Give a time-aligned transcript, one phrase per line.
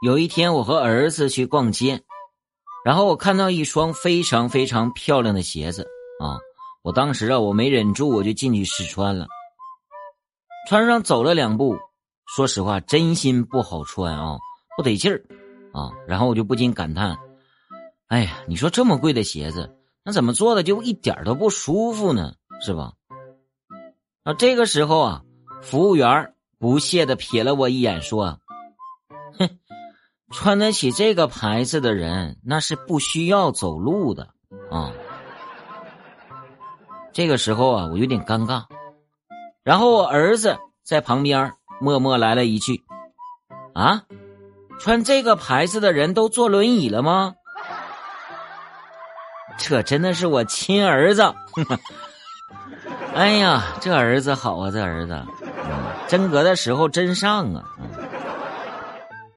[0.00, 2.02] 有一天我和儿子去逛街，
[2.84, 5.88] 然后我看到一双非常非常漂亮的鞋子
[6.20, 6.38] 啊！
[6.82, 9.26] 我当时啊，我没忍住，我就进去试穿了。
[10.68, 11.76] 穿上走了两步，
[12.26, 14.38] 说实话，真心不好穿啊，
[14.76, 15.24] 不得劲儿
[15.72, 15.90] 啊！
[16.06, 17.18] 然后我就不禁感叹：
[18.06, 22.34] 哎呀，你说这么贵的鞋子，那怎么做的就一点都不舒服呢？
[22.64, 22.92] 是吧？
[24.22, 25.22] 啊，这个时候啊，
[25.60, 28.38] 服务员不屑的瞥了我一眼，说
[29.38, 29.58] ：“哼，
[30.30, 34.28] 穿得起这个牌子的人，那是不需要走路的
[34.70, 34.92] 啊。”
[37.12, 38.64] 这个时候啊，我有点尴尬。
[39.64, 42.82] 然后我儿子在旁边默默来了一句
[43.74, 44.02] ：“啊，
[44.78, 47.34] 穿这个牌子的人都坐轮椅了吗？”
[49.58, 51.34] 这真的是我亲儿子。
[53.14, 55.20] 哎呀，这儿子好啊，这儿子，
[56.06, 57.64] 真格的时候真上啊！